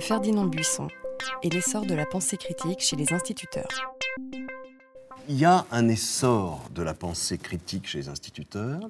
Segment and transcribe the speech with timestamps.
[0.00, 0.88] Ferdinand Buisson
[1.42, 3.68] et l'essor de la pensée critique chez les instituteurs.
[5.28, 8.80] Il y a un essor de la pensée critique chez les instituteurs,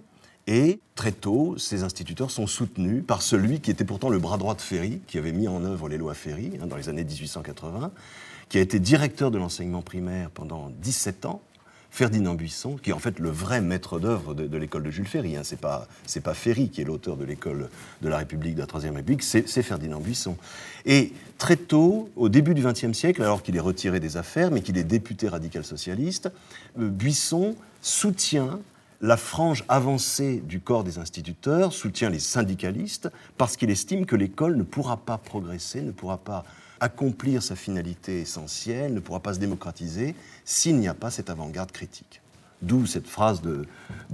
[0.46, 4.54] et très tôt, ces instituteurs sont soutenus par celui qui était pourtant le bras droit
[4.54, 7.90] de Ferry, qui avait mis en œuvre les lois Ferry hein, dans les années 1880,
[8.49, 11.42] qui a été directeur de l'enseignement primaire pendant 17 ans,
[11.91, 15.37] Ferdinand Buisson, qui est en fait le vrai maître d'œuvre de, l'école de Jules Ferry.
[15.37, 15.43] Hein.
[15.43, 15.89] C'est pas
[16.23, 17.69] pas Ferry qui est l'auteur de l'école
[18.02, 20.37] de la République, de la Troisième République, c'est Ferdinand Buisson.
[20.87, 24.61] Et très tôt, au début du XXe siècle, alors qu'il est retiré des affaires, mais
[24.61, 26.31] qu'il est député radical-socialiste,
[26.79, 28.61] euh, Buisson soutient
[29.01, 34.57] la frange avancée du corps des instituteurs, soutient les syndicalistes, parce qu'il estime que l'école
[34.57, 36.45] ne pourra pas progresser, ne pourra pas
[36.81, 40.15] accomplir sa finalité essentielle, ne pourra pas se démocratiser
[40.45, 42.21] s'il n'y a pas cette avant-garde critique.
[42.63, 43.67] D'où cette phrase de,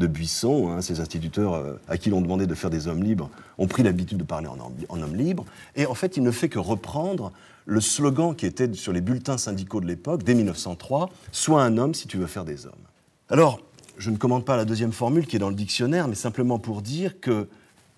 [0.07, 3.29] Buisson, hein, ces instituteurs euh, à qui l'on demandait de faire des hommes libres
[3.59, 4.57] ont pris l'habitude de parler en,
[4.89, 5.45] en homme libre.
[5.75, 7.33] Et en fait, il ne fait que reprendre
[7.65, 11.93] le slogan qui était sur les bulletins syndicaux de l'époque, dès 1903, Sois un homme
[11.93, 12.73] si tu veux faire des hommes.
[13.29, 13.61] Alors,
[13.99, 16.83] je ne commande pas la deuxième formule qui est dans le dictionnaire, mais simplement pour
[16.83, 17.49] dire que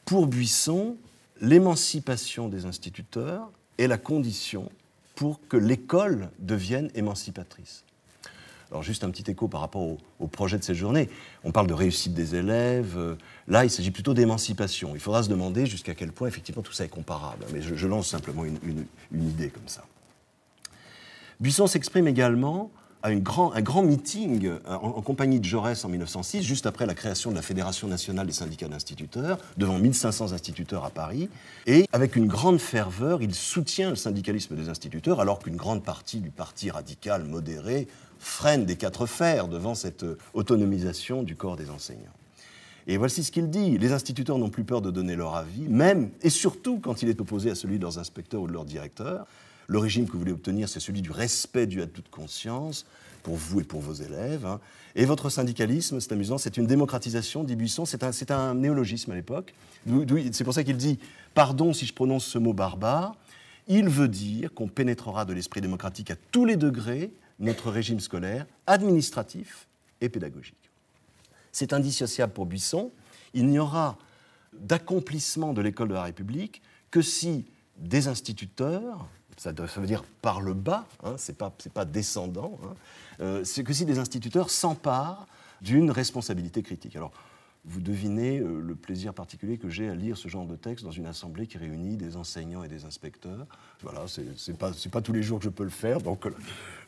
[0.05, 0.97] pour Buisson,
[1.41, 4.71] l'émancipation des instituteurs est la condition
[5.15, 7.85] pour que l'école devienne émancipatrice.
[8.71, 11.09] Alors juste un petit écho par rapport au, projet de cette journée.
[11.43, 12.99] On parle de réussite des élèves.
[12.99, 13.15] Euh,
[13.47, 14.91] là, il s'agit plutôt d'émancipation.
[14.95, 17.47] Il faudra se demander jusqu'à quel point effectivement tout ça est comparable.
[17.53, 18.87] Mais je, lance simplement une
[19.29, 19.85] idée comme ça.
[21.41, 22.71] Buisson s'exprime également
[23.09, 27.31] à un grand meeting euh, en, compagnie de Jaurès en 1906, juste après la création
[27.31, 31.29] de la Fédération nationale des syndicats d'instituteurs, devant 1500 instituteurs à Paris.
[31.67, 36.21] Et avec une grande ferveur, il soutient le syndicalisme des instituteurs, alors qu'une grande partie
[36.21, 41.71] du parti radical modéré freine des quatre fers devant cette euh, autonomisation du corps des
[41.71, 42.13] enseignants.
[42.89, 43.77] Et voici ce qu'il dit.
[43.79, 47.21] Les instituteurs n'ont plus peur de donner leur avis, même et surtout quand il est
[47.21, 49.27] opposé à celui de leurs inspecteurs ou de leurs directeurs.
[49.69, 52.87] Le régime que vous voulez obtenir, c'est celui du respect dû à toute conscience
[53.23, 54.47] pour vous et pour vos élèves.
[54.47, 54.61] Hein.
[54.97, 59.15] Et votre syndicalisme, c'est amusant, c'est une démocratisation, dit Buisson, c'est un, un, néologisme à
[59.15, 59.55] l'époque.
[60.33, 60.99] C'est pour ça qu'il dit,
[61.35, 63.15] pardon si je prononce ce mot barbare,
[63.69, 68.47] il veut dire qu'on pénétrera de l'esprit démocratique à tous les degrés notre régime scolaire,
[68.67, 69.69] administratif
[70.01, 70.71] et pédagogique.
[71.53, 72.91] C'est indissociable pour Buisson.
[73.35, 73.99] Il n'y aura
[74.55, 77.45] d'accomplissement de l'école de la République que si
[77.79, 79.07] des instituteurs,
[79.37, 82.75] ça, veut dire par le bas, hein, c'est pas, pas descendant, hein,
[83.21, 85.27] euh, c'est que si des instituteurs s'emparent
[85.61, 86.97] d'une responsabilité critique.
[86.97, 87.13] Alors,
[87.65, 90.91] vous devinez euh, le plaisir particulier que j'ai à lire ce genre de texte dans
[90.91, 93.47] une assemblée qui réunit des enseignants et des inspecteurs.
[93.83, 96.31] Voilà, c'est pas, pas tous les jours que je peux le faire, donc euh,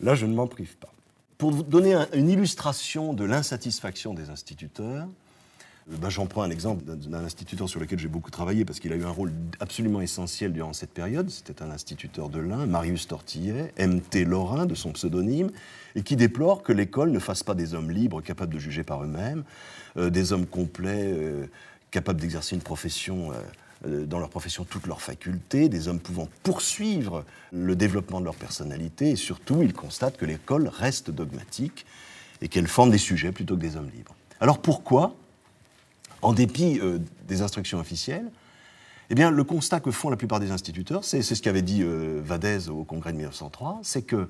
[0.01, 0.93] là, je ne m'en prive pas.
[1.39, 5.09] Pour vous donner une illustration de l'insatisfaction des instituteurs,
[5.99, 8.97] bah, j'en prends un exemple d'un instituteur sur lequel j'ai beaucoup travaillé parce qu'il a
[8.97, 11.29] eu un rôle absolument essentiel durant cette période.
[11.31, 15.51] C'était un instituteur de l'Ain, Marius Tortillet, MT Lorrain de son pseudonyme,
[15.97, 19.03] et qui déplore que l'école ne fasse pas des hommes libres capables de juger par
[19.03, 19.43] eux-mêmes,
[19.97, 21.47] euh, des hommes complets euh,
[21.91, 23.33] capables d'exercer une profession.
[23.83, 29.09] dans leur profession toutes leurs facultés, des hommes pouvant poursuivre le développement de leur personnalité,
[29.09, 31.87] et surtout, il constate que l'école reste dogmatique
[32.43, 34.15] et qu'elle forme des sujets plutôt que des hommes libres.
[34.39, 35.17] Alors pourquoi
[36.23, 38.31] en dépit euh, des instructions officielles,
[39.11, 42.21] eh bien, le constat que font la plupart des instituteurs, c'est ce qu'avait dit euh,
[42.25, 44.29] Vadez au congrès de 1903, c'est que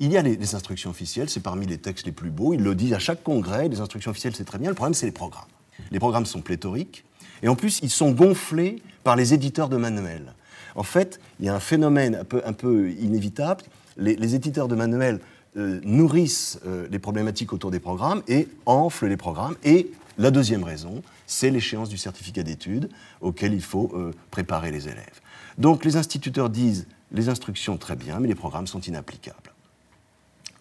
[0.00, 2.76] il y a les, instructions officielles, c'est parmi les textes les plus beaux, il le
[2.76, 5.48] dit à chaque congrès, les instructions officielles c'est très bien, le problème c'est les programmes.
[5.90, 7.04] Les programmes sont pléthoriques,
[7.42, 10.34] et en plus ils sont gonflés par les éditeurs de manuels.
[10.76, 13.64] En fait, il y a un phénomène un peu, inévitable,
[13.96, 15.18] les, éditeurs de manuels
[15.56, 21.02] euh, nourrissent les problématiques autour des programmes et enflent les programmes, et la deuxième raison,
[21.26, 22.90] c'est l'échéance du certificat d'études
[23.20, 25.20] auquel il faut euh, préparer les élèves.
[25.56, 29.52] Donc les instituteurs disent les instructions très bien, mais les programmes sont inapplicables.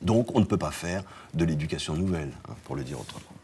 [0.01, 1.03] Donc on ne peut pas faire
[1.33, 3.36] de l'éducation nouvelle, hein, pour le dire autrement.